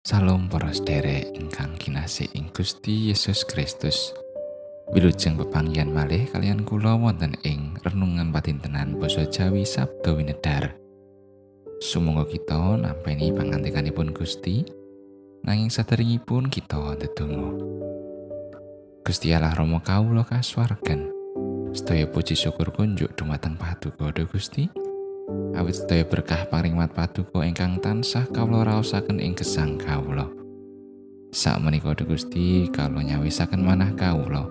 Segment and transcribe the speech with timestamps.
[0.00, 4.16] Salam para sedherek ingkang kinasih ing Gusti Yesus Kristus.
[4.96, 10.72] Wilujeng pepanggihan malih kalian kula wonten ing renungan patintenan basa Jawi Sabda Winedar.
[11.84, 14.64] Sumangga kita nampi pangantikanipun Gusti
[15.44, 17.60] nanging saderengipun kita ndedonga.
[19.04, 21.12] Gusti Allah Rama kawula kasuwargan.
[21.76, 24.79] Sedaya puji syukur kunjuk dumateng Paduka Gusti.
[25.54, 30.26] Awit sedaya berkah paringmat paduka ingkang tansah kawula raosaken ing gesang kawula.
[31.30, 34.48] Sak menika Gusti kawula nyawisaken manah kawula.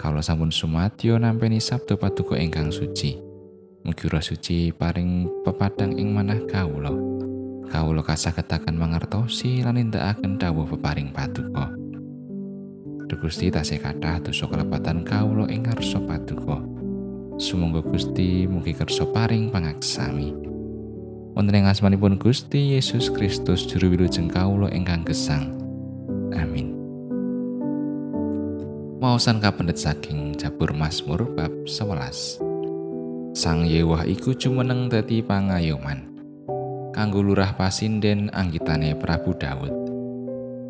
[0.00, 3.20] Kawula sampun sumadyo nampi sabda paduka ingkang suci.
[3.82, 6.90] Mugi suci paring pepadang ing manah kawula.
[7.68, 11.70] Kawula kasagetaken mangertosi lan nindakaken dawuh peparing paduka.
[13.22, 16.71] Gusti tasih kathah dosa kelepatan kawula ing ngarsa paduka.
[17.42, 20.30] Sumangga Gusti mugi kersa paring pangaksami.
[21.34, 25.50] Wonten ing asmanipun Gusti Yesus Kristus juru wilujeng kawula ingkang gesang.
[26.38, 26.70] Amin.
[29.02, 33.34] Maosan kapendet saking Jabur Mazmur bab 11.
[33.34, 36.14] Sang Yewah iku jumeneng dadi pangayoman.
[36.94, 39.74] Kanggo lurah pasinden anggitane Prabu Daud.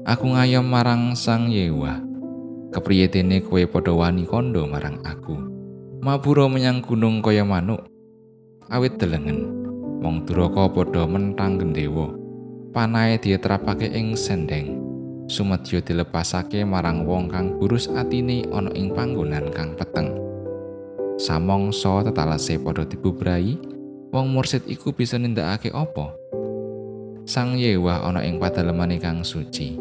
[0.09, 2.01] Aku ngayom marang Sang Yewah.
[2.73, 5.52] Kepriye dene kowe padha wani marang aku?
[6.03, 7.87] Mabura menyang gunung kaya manuk
[8.75, 9.63] awit delengen.
[10.03, 12.11] Wong duraka padha mentang gendewa.
[12.75, 14.83] Panahe dietrapake ing sendeng
[15.31, 20.11] sumedya dilepasake marang wong kang burus atine ana ing panggonan kang peteng.
[21.23, 23.55] Samangsa tetalese padha dibubrai
[24.11, 26.19] wong mursid iku bisa nindakake apa?
[27.31, 29.79] Sang Yewah ana ing padalemane kang suci.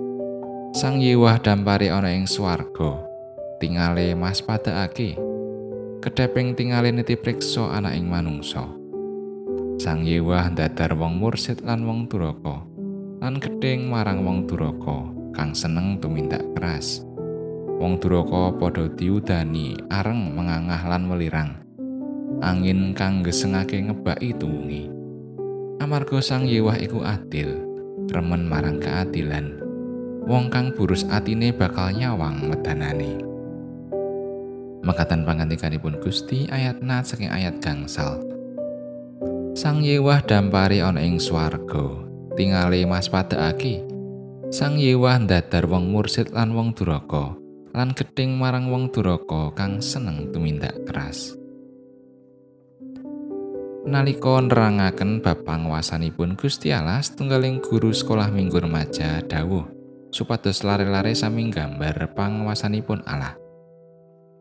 [0.77, 3.09] Sang Yewah dampare ana ing swarga.
[3.58, 5.31] Tingale mas padakake
[6.02, 8.66] kedheping tingali niti priksa ana ing manungsa.
[9.77, 12.66] Sang Yewah dadar wong mursid lan wong duraka,
[13.21, 17.05] lan gedeng marang wong duraka kang seneng tumindak keras.
[17.77, 21.61] Wong duraka padha diudani areng mengangah lan welirang.
[22.42, 24.89] Angin kang gesengake ngebaki tuwungi.
[25.81, 27.61] Amarga Sang Yewah iku adil,
[28.09, 29.61] remen marang keadilan.
[30.26, 33.30] Wong kang burus atine bakal nyawang medanane.
[34.81, 38.17] Mekatan pangantikanipun Gusti ayat nat saking ayat gangsal.
[39.53, 42.02] Sang Yewah dampari ana ing swarga,
[42.33, 43.86] tingali mas padakake.
[44.49, 47.37] Sang Yewah ndadar wong mursid lan wong duraka,
[47.77, 51.37] lan gedeng marang wong duraka kang seneng tumindak keras.
[53.81, 59.81] Nalika nerangaken bab panguwasanipun Gusti Allah setunggaling guru sekolah minggu remaja dawuh
[60.14, 63.40] supados lare-lare sami gambar panguwasanipun Allah.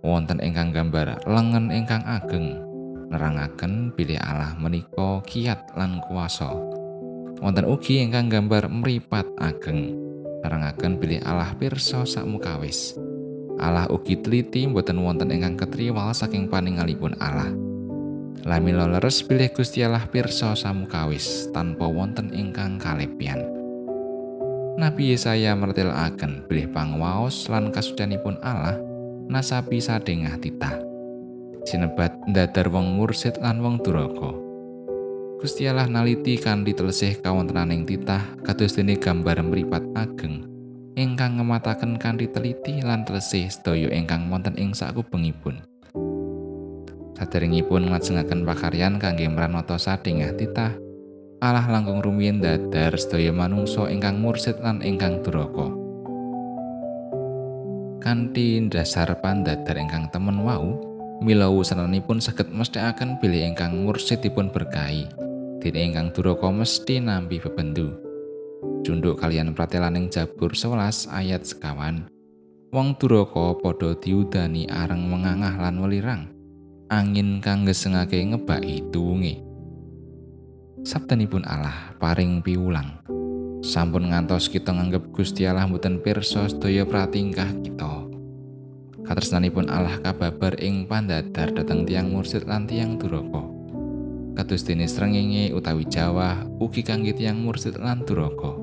[0.00, 2.60] Wonten ingkang gambar lengen ingkang ageng
[3.10, 6.52] nerangaken bilih Allah menika kiat lan kuasa.
[7.40, 9.96] Wonten ugi ingkang gambar mripat ageng
[10.44, 12.96] nerangaken bilih Allah pirsa sakmukawis
[13.60, 17.52] Allah ugi teliti mboten wonten ingkang ketriwal saking paningalipun Allah.
[18.40, 23.44] Lamila leres bilih Gusti Allah pirsa samukawis tanpa wonten ingkang kalepian
[24.80, 28.80] Nabi Yesaya mertelaken bilih pangwaos lan kasucianipun Allah
[29.30, 30.74] nasapi sadengah titah.
[31.62, 34.34] Sinebat ndadar wong mursid lan wong duraka.
[35.38, 40.50] Gusti Allah naliti kanthi telesih kawontenaning titah kados dene gambar mripat ageng
[40.98, 45.62] ingkang ngemataken kanthi teliti lan telesih sedaya ingkang wonten ing sakubengipun.
[47.16, 50.76] Saderengipun nglajengaken pakaryan kangge mranata sadengah titah,
[51.40, 55.79] Allah langkung rumiyin dadar sedaya manungsa ingkang mursid lan ingkang duraka.
[58.00, 60.80] Kanthi dasar pandadar ingkang temen wau
[61.20, 65.04] mila wusananipun saged mesthekaken bilih ingkang mursidipun berkahi.
[65.60, 67.92] Dene ingkang duraka mesti nampi bebendu.
[68.80, 72.08] Junduk kalian pratelaning Jabur 11 ayat sekawan.
[72.72, 76.32] Wong duraka padha diudani areng mengangah lan welirang.
[76.88, 79.44] Angin kang gesengake ngebaki tuwunge.
[80.80, 83.04] Sabdanipun Allah paring piulang
[83.60, 88.08] sampun ngantos kita nganggep Gusti Allah mboten pirsa sedaya pratingkah kita.
[89.04, 93.44] Katresnanipun Allah kababar ing pandadar dhateng tiang mursid lan tiang duraka.
[94.38, 98.56] Kados dene srengenge utawi Jawa ugi kangge tiang mursid lan duraka.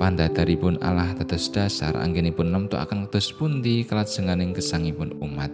[0.00, 5.52] Pandadaripun Allah tetes dasar anggenipun nemtokaken kados pundi kelajenganing gesangipun umat.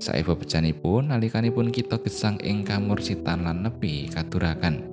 [0.00, 4.89] Saewa becanipun nalikanipun kita gesang ing kamursitan lan nepi katurakan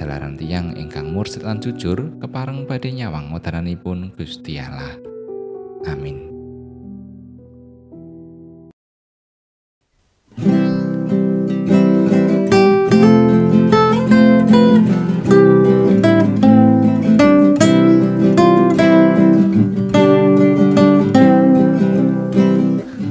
[0.00, 4.96] jalarang tiang ingkang mursid lan jujur kepareng badhe nyawang modharanipun Gusti Allah.
[5.84, 6.32] Amin.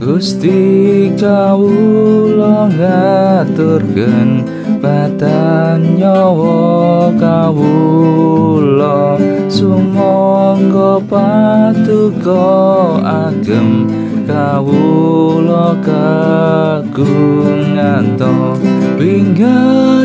[0.01, 9.19] Gusti kawula ngaturken batan nyawa kawula.
[9.51, 13.85] Sumangga patuko agem
[14.25, 18.55] kawula kagungan to.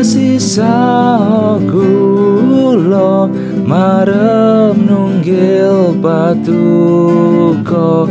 [0.05, 3.25] Sisa kula
[3.65, 8.05] marem nunggil patuko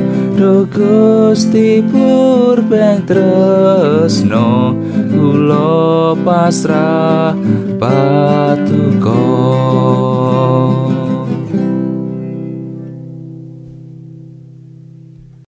[0.44, 4.76] do Gusti purbeng tresno
[5.08, 7.32] kula pasrah
[7.80, 9.24] patuko